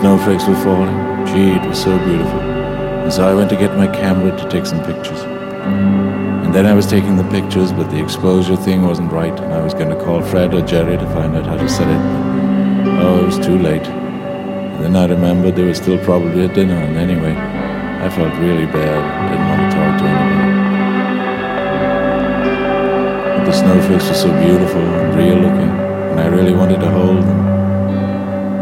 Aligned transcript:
snowflakes 0.00 0.46
were 0.48 0.56
falling. 0.64 0.96
Gee, 1.26 1.52
it 1.52 1.68
was 1.68 1.82
so 1.82 1.98
beautiful. 2.06 2.40
And 2.40 3.12
so 3.12 3.28
I 3.28 3.34
went 3.34 3.50
to 3.50 3.56
get 3.56 3.76
my 3.76 3.86
camera 3.86 4.34
to 4.34 4.48
take 4.48 4.64
some 4.64 4.82
pictures. 4.82 5.20
And 6.44 6.54
then 6.54 6.64
I 6.64 6.72
was 6.72 6.86
taking 6.86 7.16
the 7.16 7.24
pictures, 7.24 7.70
but 7.70 7.90
the 7.90 8.02
exposure 8.02 8.56
thing 8.56 8.86
wasn't 8.86 9.12
right, 9.12 9.38
and 9.38 9.52
I 9.52 9.62
was 9.62 9.74
going 9.74 9.90
to 9.90 10.02
call 10.02 10.22
Fred 10.22 10.54
or 10.54 10.62
Jerry 10.62 10.96
to 10.96 11.06
find 11.12 11.36
out 11.36 11.44
how 11.44 11.56
to 11.58 11.68
set 11.68 11.86
it. 11.86 12.00
But, 12.84 12.94
oh, 13.04 13.20
it 13.22 13.26
was 13.26 13.38
too 13.38 13.58
late. 13.58 13.86
And 13.86 14.82
then 14.82 14.96
I 14.96 15.06
remembered 15.06 15.54
there 15.54 15.66
was 15.66 15.76
still 15.76 15.98
probably 16.02 16.44
a 16.46 16.48
dinner, 16.48 16.76
and 16.76 16.96
anyway, 16.96 17.36
I 17.36 18.08
felt 18.08 18.32
really 18.38 18.64
bad. 18.66 19.00
Didn't 19.30 19.48
want 19.50 19.60
to 19.60 19.76
talk 19.76 19.98
to 20.00 20.06
anybody. 20.08 20.48
But 23.36 23.44
the 23.44 23.52
snowflakes 23.52 24.08
were 24.08 24.14
so 24.14 24.32
beautiful 24.40 24.80
and 24.80 25.14
real 25.14 25.36
looking, 25.36 25.70
and 26.10 26.20
I 26.20 26.26
really 26.28 26.54
wanted 26.54 26.80
to 26.80 26.90
hold 26.90 27.22
them. 27.22 27.49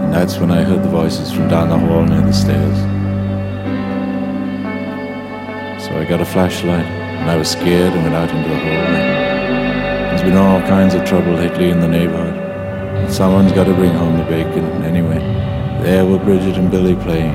And 0.08 0.16
that's 0.16 0.38
when 0.38 0.50
I 0.50 0.62
heard 0.62 0.82
the 0.82 0.88
voices 0.88 1.30
from 1.30 1.48
down 1.48 1.68
the 1.68 1.76
hall 1.76 2.02
near 2.02 2.22
the 2.22 2.32
stairs. 2.32 2.78
So 5.84 5.98
I 5.98 6.06
got 6.08 6.22
a 6.22 6.24
flashlight 6.24 6.86
and 6.86 7.30
I 7.30 7.36
was 7.36 7.50
scared 7.50 7.92
and 7.92 8.04
went 8.04 8.14
out 8.14 8.30
into 8.30 8.48
the 8.48 8.56
hallway. 8.56 10.08
There's 10.08 10.22
been 10.22 10.38
all 10.38 10.62
kinds 10.62 10.94
of 10.94 11.04
trouble 11.04 11.34
lately 11.34 11.68
in 11.68 11.80
the 11.80 11.88
neighborhood. 11.88 13.12
Someone's 13.12 13.52
got 13.52 13.64
to 13.64 13.74
bring 13.74 13.92
home 13.92 14.16
the 14.16 14.24
bacon. 14.24 14.82
Anyway, 14.82 15.18
there 15.82 16.06
were 16.06 16.18
Bridget 16.18 16.56
and 16.56 16.70
Billy 16.70 16.94
playing. 16.94 17.34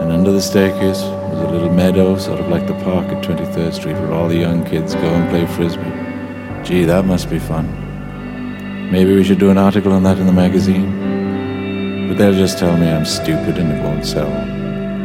And 0.00 0.10
under 0.10 0.32
the 0.32 0.42
staircase 0.42 1.02
was 1.02 1.38
a 1.38 1.50
little 1.52 1.72
meadow, 1.72 2.18
sort 2.18 2.40
of 2.40 2.48
like 2.48 2.66
the 2.66 2.74
park 2.82 3.06
at 3.10 3.22
23rd 3.22 3.72
Street, 3.74 3.94
where 3.94 4.12
all 4.12 4.26
the 4.26 4.38
young 4.38 4.64
kids 4.64 4.96
go 4.96 5.08
and 5.08 5.30
play 5.30 5.46
frisbee. 5.46 6.64
Gee, 6.64 6.82
that 6.82 7.04
must 7.04 7.30
be 7.30 7.38
fun. 7.38 7.87
Maybe 8.90 9.14
we 9.14 9.22
should 9.22 9.38
do 9.38 9.50
an 9.50 9.58
article 9.58 9.92
on 9.92 10.02
that 10.04 10.16
in 10.18 10.24
the 10.24 10.32
magazine. 10.32 12.08
But 12.08 12.16
they'll 12.16 12.32
just 12.32 12.58
tell 12.58 12.74
me 12.78 12.88
I'm 12.88 13.04
stupid 13.04 13.58
and 13.58 13.70
it 13.70 13.82
won't 13.82 14.06
sell. 14.06 14.30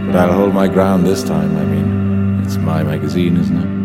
But 0.05 0.15
I'll 0.15 0.31
hold 0.31 0.53
my 0.53 0.69
ground 0.69 1.05
this 1.05 1.21
time. 1.21 1.57
I 1.57 1.65
mean, 1.65 2.41
it's 2.45 2.55
my 2.55 2.81
magazine, 2.81 3.35
isn't 3.35 3.57
it? 3.57 3.83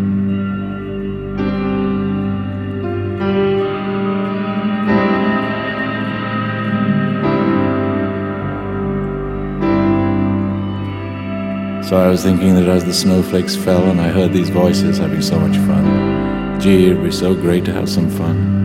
So 11.88 11.96
I 11.96 12.06
was 12.06 12.22
thinking 12.22 12.54
that 12.54 12.68
as 12.68 12.84
the 12.84 12.94
snowflakes 12.94 13.56
fell 13.56 13.90
and 13.90 14.00
I 14.00 14.08
heard 14.10 14.32
these 14.32 14.50
voices 14.50 14.98
having 14.98 15.22
so 15.22 15.40
much 15.40 15.56
fun, 15.56 16.60
gee, 16.60 16.86
it'd 16.86 17.02
be 17.02 17.10
so 17.10 17.34
great 17.34 17.64
to 17.64 17.72
have 17.72 17.88
some 17.88 18.08
fun. 18.10 18.57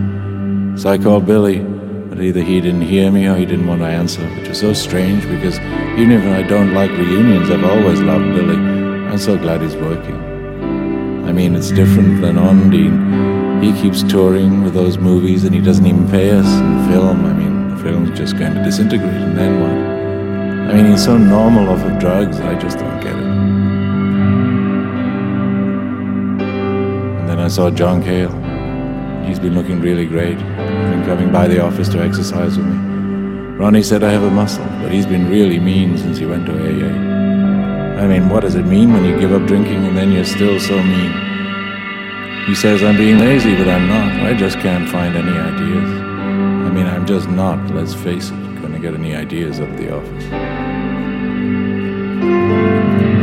So 0.76 0.90
I 0.90 0.98
called 0.98 1.28
Billy, 1.28 1.60
but 1.60 2.20
either 2.20 2.42
he 2.42 2.60
didn't 2.60 2.82
hear 2.82 3.12
me 3.12 3.28
or 3.28 3.36
he 3.36 3.46
didn't 3.46 3.68
want 3.68 3.82
to 3.82 3.88
answer, 3.88 4.28
which 4.36 4.50
was 4.50 4.60
so 4.60 4.74
strange 4.74 5.24
because 5.30 5.60
even 6.00 6.12
if 6.12 6.24
I 6.26 6.42
don't 6.42 6.74
like 6.74 6.90
reunions, 6.92 7.52
I've 7.52 7.64
always 7.64 8.02
loved 8.02 8.26
Billy. 8.34 8.56
I'm 8.56 9.20
so 9.20 9.38
glad 9.38 9.62
he's 9.62 9.76
working. 9.76 10.16
I 11.26 11.32
mean, 11.32 11.56
it's 11.56 11.70
different 11.72 12.22
than 12.22 12.38
Ondine. 12.38 13.64
He 13.64 13.72
keeps 13.82 14.02
touring 14.02 14.64
with 14.64 14.74
those 14.74 14.98
movies 14.98 15.44
and 15.44 15.54
he 15.54 15.62
doesn't 15.62 15.86
even 15.86 16.10
pay 16.10 16.32
us 16.32 16.48
in 16.48 16.92
film. 16.92 17.24
I 17.24 17.34
mean, 17.34 17.70
the 17.70 17.84
film's 17.84 18.18
just 18.18 18.36
going 18.38 18.56
to 18.56 18.64
disintegrate 18.64 19.14
and 19.14 19.38
then 19.38 19.62
what? 19.62 20.74
I 20.74 20.76
mean, 20.76 20.92
he's 20.92 21.04
so 21.06 21.18
normal 21.18 21.70
off 21.70 21.84
of 21.86 22.00
drugs, 22.00 22.40
I 22.40 22.56
just 22.60 22.80
don't 22.80 23.00
get 23.00 23.16
it. 23.16 23.24
And 27.20 27.30
then 27.30 27.40
I 27.40 27.48
saw 27.48 27.70
John 27.70 28.02
Cale. 28.02 28.53
He's 29.26 29.40
been 29.40 29.56
looking 29.56 29.80
really 29.82 30.06
great. 30.06 30.38
Been 30.38 31.04
coming 31.06 31.32
by 31.32 31.48
the 31.48 31.62
office 31.64 31.90
to 31.90 32.00
exercise 32.00 32.58
with 32.58 32.68
me. 32.68 32.78
Ronnie 33.58 33.84
said 33.84 34.04
I 34.04 34.12
have 34.12 34.24
a 34.24 34.32
muscle, 34.32 34.66
but 34.82 34.92
he's 34.92 35.06
been 35.06 35.30
really 35.30 35.60
mean 35.60 35.98
since 35.98 36.18
he 36.18 36.26
went 36.26 36.46
to 36.48 36.54
AA. 36.54 38.02
I 38.02 38.08
mean, 38.08 38.28
what 38.30 38.42
does 38.42 38.56
it 38.56 38.66
mean 38.66 38.92
when 38.92 39.06
you 39.06 39.18
give 39.20 39.32
up 39.32 39.48
drinking 39.48 39.86
and 39.86 39.96
then 39.96 40.12
you're 40.12 40.26
still 40.26 40.60
so 40.60 40.82
mean? 40.84 41.14
He 42.46 42.56
says 42.56 42.84
I'm 42.84 42.98
being 42.98 43.20
lazy, 43.20 43.56
but 43.56 43.70
I'm 43.70 43.88
not. 43.88 44.12
I 44.26 44.34
just 44.34 44.60
can't 44.60 44.90
find 44.90 45.16
any 45.16 45.32
ideas. 45.32 45.90
I 46.68 46.70
mean, 46.72 46.86
I'm 46.86 47.06
just 47.06 47.30
not, 47.30 47.58
let's 47.74 47.94
face 47.94 48.30
it, 48.32 48.62
gonna 48.62 48.80
get 48.80 48.94
any 48.94 49.16
ideas 49.16 49.60
of 49.60 49.78
the 49.78 49.96
office. 49.96 50.26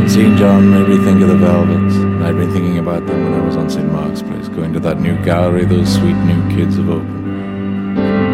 And 0.00 0.10
seeing 0.10 0.36
John 0.38 0.70
made 0.70 0.88
me 0.88 1.04
think 1.04 1.20
of 1.20 1.28
the 1.28 1.36
Velvets, 1.36 2.09
I'd 2.22 2.37
been 2.37 2.52
thinking 2.52 2.78
about 2.78 3.06
them 3.06 3.24
when 3.24 3.40
I 3.40 3.44
was 3.44 3.56
on 3.56 3.70
St. 3.70 3.90
Mark's 3.90 4.22
Place, 4.22 4.48
going 4.48 4.72
to 4.72 4.80
that 4.80 5.00
new 5.00 5.16
gallery 5.24 5.64
those 5.64 5.92
sweet 5.92 6.16
new 6.16 6.56
kids 6.56 6.76
have 6.76 6.88
opened 6.88 7.20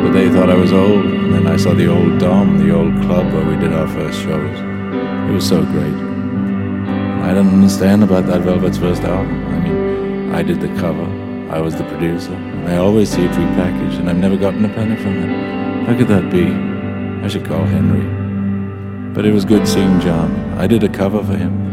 but 0.07 0.12
they 0.12 0.29
thought 0.31 0.49
I 0.49 0.55
was 0.55 0.72
old. 0.72 1.05
And 1.05 1.35
then 1.35 1.46
I 1.49 1.57
saw 1.57 1.75
the 1.75 1.88
old 1.88 2.18
Dom, 2.20 2.59
the 2.59 2.72
old 2.72 2.94
club 3.03 3.33
where 3.33 3.44
we 3.44 3.57
did 3.57 3.72
our 3.72 3.88
first 3.88 4.20
shows. 4.20 4.59
It 5.29 5.33
was 5.33 5.46
so 5.46 5.62
great. 5.64 5.94
I 7.27 7.35
don't 7.35 7.49
understand 7.49 8.05
about 8.05 8.27
that 8.27 8.42
Velvet's 8.42 8.79
first 8.79 9.03
album. 9.03 9.44
I 9.46 9.59
mean, 9.59 10.33
I 10.33 10.42
did 10.44 10.61
the 10.61 10.68
cover, 10.79 11.07
I 11.51 11.61
was 11.61 11.75
the 11.75 11.83
producer, 11.85 12.35
and 12.35 12.68
I 12.68 12.77
always 12.77 13.11
see 13.11 13.25
it 13.25 13.33
repackaged, 13.33 13.99
and 13.99 14.09
I've 14.09 14.18
never 14.18 14.37
gotten 14.37 14.64
a 14.64 14.68
penny 14.68 14.94
from 14.94 15.16
it. 15.16 15.87
How 15.87 15.96
could 15.96 16.09
that 16.09 16.31
be? 16.31 16.46
I 17.25 17.29
should 17.29 17.44
call 17.44 17.64
Henry. 17.64 18.07
But 19.12 19.27
it 19.27 19.33
was 19.33 19.44
good 19.44 19.66
seeing 19.66 19.99
John. 19.99 20.31
I 20.57 20.68
did 20.68 20.85
a 20.85 20.88
cover 20.88 21.25
for 21.25 21.37
him, 21.37 21.65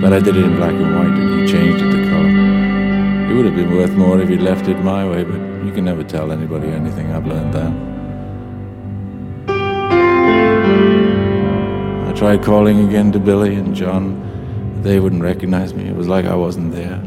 but 0.00 0.12
I 0.12 0.18
did 0.18 0.36
it 0.36 0.44
in 0.44 0.56
black 0.56 0.72
and 0.72 0.94
white, 0.96 1.18
and 1.18 1.40
he 1.40 1.46
changed 1.52 1.82
it 1.82 1.90
to 1.90 2.08
color. 2.10 3.30
It 3.30 3.34
would 3.34 3.46
have 3.46 3.56
been 3.56 3.70
worth 3.74 3.92
more 3.92 4.20
if 4.20 4.28
he'd 4.28 4.42
left 4.42 4.68
it 4.68 4.78
my 4.78 5.04
way, 5.08 5.24
but 5.24 5.40
you 5.64 5.72
can 5.72 5.84
never 5.84 6.04
tell 6.04 6.30
anybody 6.30 6.68
anything. 6.68 7.10
I've 7.12 7.26
learned 7.26 7.52
that. 7.54 7.72
I 12.08 12.12
tried 12.16 12.42
calling 12.44 12.86
again 12.86 13.10
to 13.12 13.18
Billy 13.18 13.54
and 13.54 13.74
John. 13.74 14.20
They 14.82 15.00
wouldn't 15.00 15.22
recognize 15.22 15.74
me. 15.74 15.88
It 15.88 15.96
was 15.96 16.06
like 16.06 16.26
I 16.26 16.34
wasn't 16.34 16.72
there. 16.72 16.98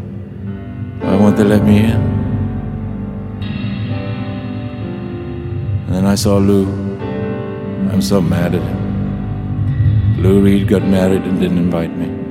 Why 0.99 1.15
won't 1.15 1.37
they 1.37 1.43
let 1.43 1.63
me 1.63 1.77
in? 1.77 2.01
And 5.85 5.95
then 5.95 6.05
I 6.05 6.15
saw 6.15 6.37
Lou. 6.37 6.65
I'm 7.91 8.01
so 8.01 8.19
mad 8.19 8.55
at 8.55 8.61
him. 8.61 10.21
Lou 10.21 10.41
Reed 10.41 10.67
got 10.67 10.83
married 10.83 11.21
and 11.21 11.39
didn't 11.39 11.59
invite 11.59 11.95
me. 11.95 12.26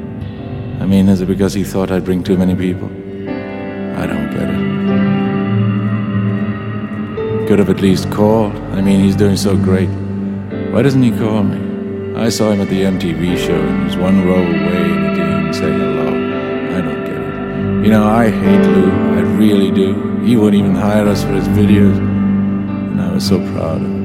I 0.87 0.89
mean, 0.89 1.09
is 1.09 1.21
it 1.21 1.27
because 1.27 1.53
he 1.53 1.65
thought 1.65 1.91
I'd 1.91 2.05
bring 2.05 2.23
too 2.23 2.39
many 2.39 2.55
people? 2.55 2.87
I 2.87 4.07
don't 4.07 4.31
get 4.31 4.49
it 4.49 4.67
could 7.49 7.59
have 7.59 7.71
at 7.71 7.81
least 7.81 8.09
called. 8.13 8.55
I 8.73 8.81
mean, 8.81 9.01
he's 9.01 9.17
doing 9.17 9.37
so 9.37 9.57
great. 9.57 9.89
Why 10.73 10.83
doesn't 10.83 11.03
he 11.03 11.11
call 11.11 11.43
me? 11.43 11.59
I 12.17 12.29
saw 12.29 12.53
him 12.53 12.61
at 12.61 12.69
the 12.69 12.83
MTV 12.83 13.37
show 13.37 13.61
and 13.61 13.89
he's 13.89 13.97
one 13.97 14.25
row 14.27 14.43
away 14.43 14.83
and 14.95 15.09
he 15.09 15.15
didn't 15.17 15.41
even 15.41 15.55
say 15.55 15.73
hello. 15.73 16.09
I 16.77 16.81
don't 16.81 17.05
get 17.05 17.21
it. 17.21 17.85
You 17.85 17.91
know, 17.91 18.07
I 18.07 18.31
hate 18.31 18.67
Lou. 18.67 18.91
I 19.17 19.21
really 19.43 19.73
do. 19.73 20.21
He 20.25 20.37
wouldn't 20.37 20.63
even 20.63 20.77
hire 20.77 21.09
us 21.09 21.25
for 21.25 21.33
his 21.33 21.49
videos. 21.49 21.99
And 21.99 23.01
I 23.01 23.13
was 23.13 23.27
so 23.27 23.39
proud 23.53 23.83
of 23.83 23.83
him. 23.83 23.96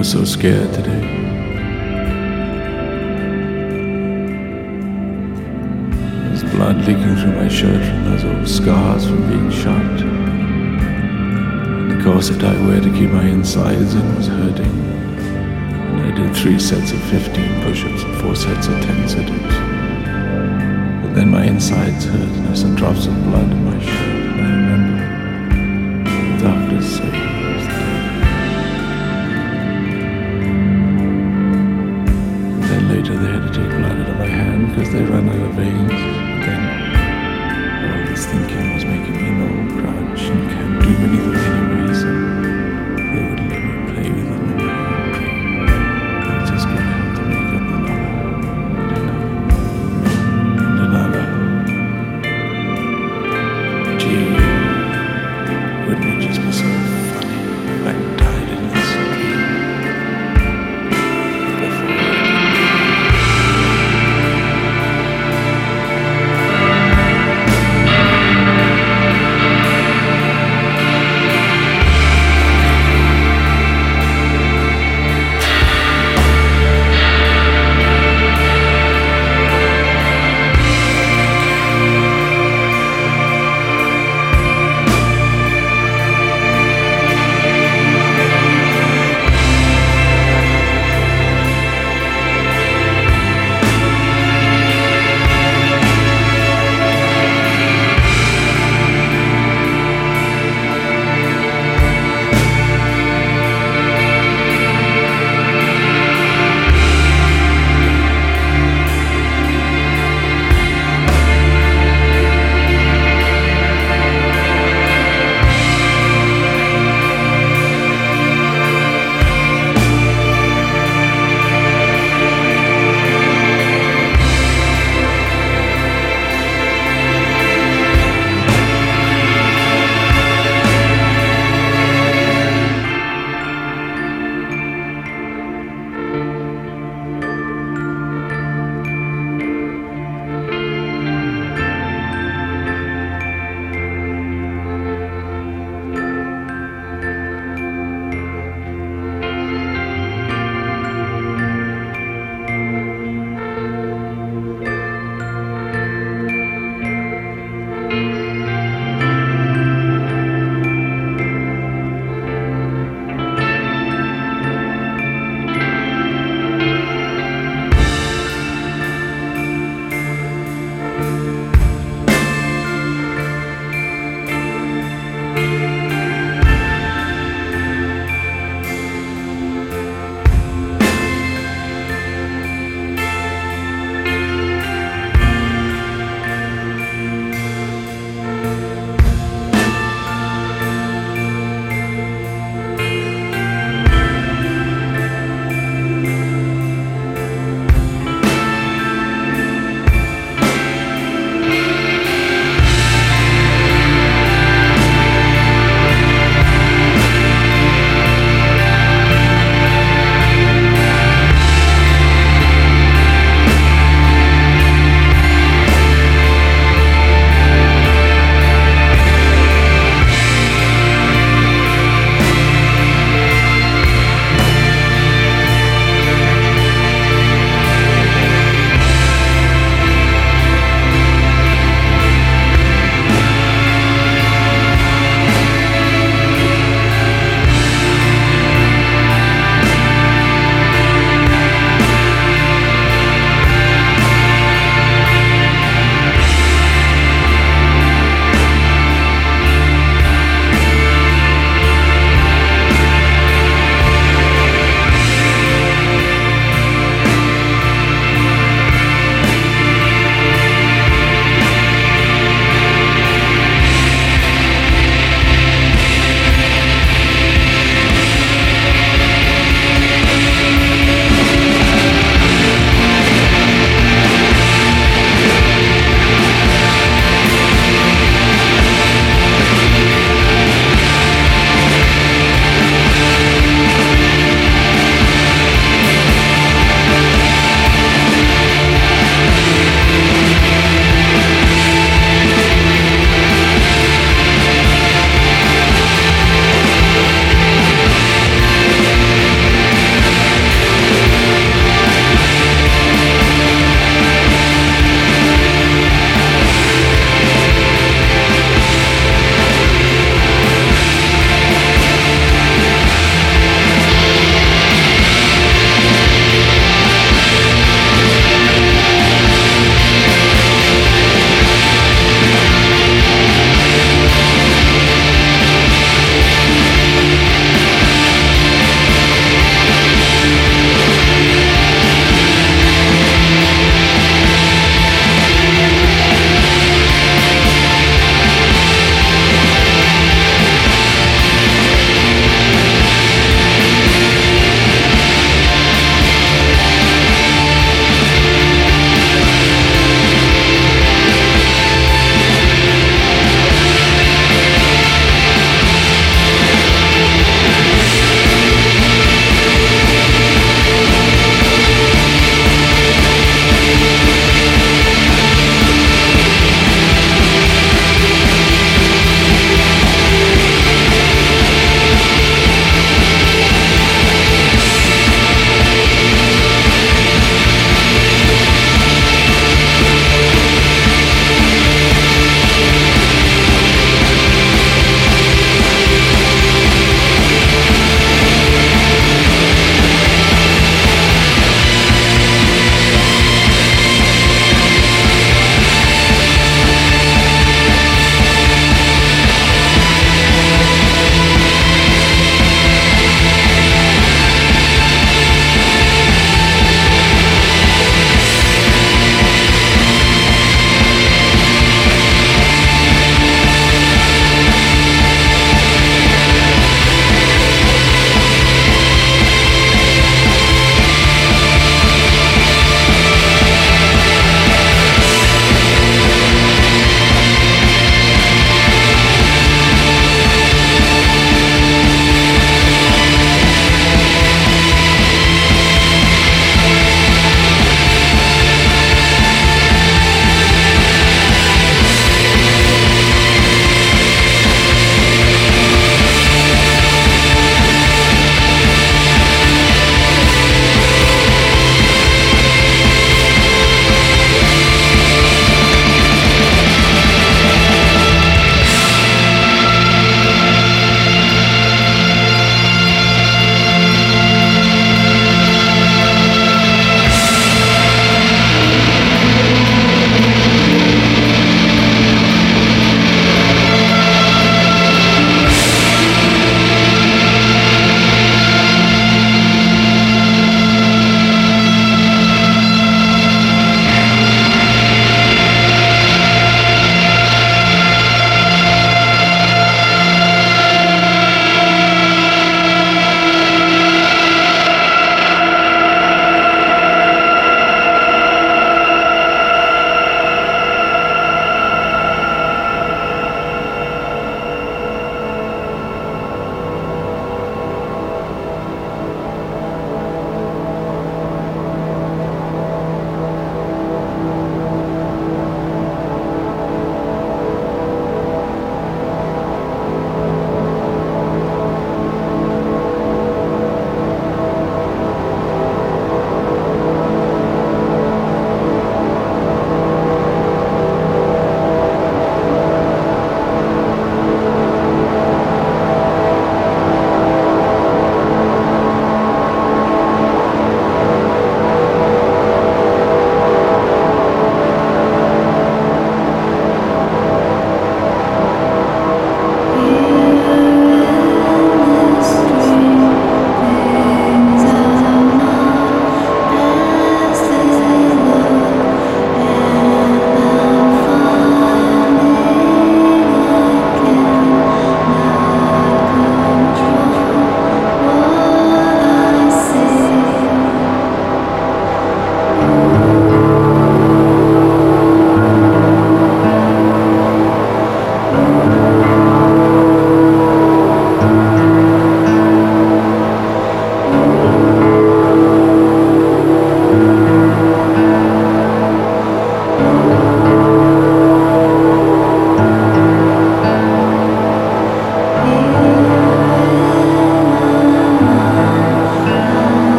Was 0.00 0.12
so 0.12 0.24
scared 0.24 0.72
today. 0.72 1.00
There's 6.22 6.42
blood 6.54 6.76
leaking 6.86 7.16
through 7.16 7.34
my 7.34 7.48
shirt 7.48 7.84
from 7.84 8.04
those 8.06 8.24
old 8.24 8.48
scars 8.48 9.04
from 9.04 9.28
being 9.28 9.50
shot. 9.50 10.00
And 11.76 11.90
the 11.90 12.02
corset 12.02 12.42
I 12.42 12.54
wear 12.66 12.80
to 12.80 12.90
keep 12.92 13.10
my 13.10 13.26
insides 13.26 13.92
in 13.94 14.16
was 14.16 14.26
hurting. 14.26 14.74
And 15.90 16.00
I 16.00 16.10
did 16.16 16.34
three 16.34 16.58
sets 16.58 16.92
of 16.92 17.02
15 17.10 17.62
push 17.64 17.84
ups 17.84 18.02
and 18.02 18.16
four 18.22 18.34
sets 18.34 18.68
of 18.68 18.82
10 18.82 19.06
sit 19.06 19.28
ups. 19.28 19.54
But 21.02 21.14
then 21.14 21.28
my 21.30 21.44
insides 21.44 22.06
hurt 22.06 22.14
and 22.14 22.36
there 22.36 22.48
were 22.48 22.56
some 22.56 22.74
drops 22.74 23.06
of 23.06 23.12
blood 23.24 23.52
in 23.52 23.64
my 23.66 23.78
shirt. 23.84 23.92
And 23.92 24.40
I 24.40 24.52
remember 24.54 26.38
the 26.38 26.42
doctors 26.42 26.88
saying 26.96 27.29
they 34.92 35.04
run 35.04 35.28
out 35.28 35.36
of 35.36 35.54
veins. 35.54 36.09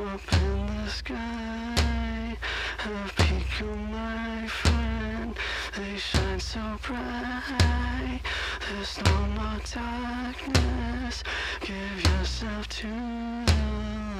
Up 0.00 0.32
in 0.32 0.66
the 0.66 0.88
sky 0.88 2.36
have 2.78 3.16
become 3.16 3.90
my 3.90 4.46
friend. 4.46 5.36
They 5.76 5.96
shine 5.96 6.38
so 6.38 6.60
bright. 6.82 8.20
There's 8.68 8.98
no 9.04 9.18
more 9.36 9.60
darkness. 9.74 11.24
Give 11.60 12.02
yourself 12.04 12.68
to 12.68 12.86
the 12.86 13.62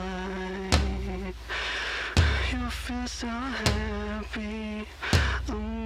light. 0.01 1.35
You 2.51 2.71
feel 2.71 3.07
so 3.07 3.29
happy. 3.29 4.89
The 5.47 5.78